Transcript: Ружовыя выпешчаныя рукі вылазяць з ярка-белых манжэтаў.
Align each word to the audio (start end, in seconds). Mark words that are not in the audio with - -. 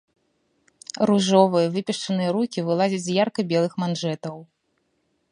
Ружовыя 1.09 1.67
выпешчаныя 1.75 2.31
рукі 2.37 2.63
вылазяць 2.69 3.01
з 3.05 3.15
ярка-белых 3.23 3.73
манжэтаў. 3.83 4.35